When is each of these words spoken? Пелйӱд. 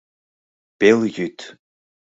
Пелйӱд. 0.79 1.39